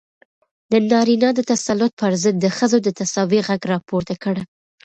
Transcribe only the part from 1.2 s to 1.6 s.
د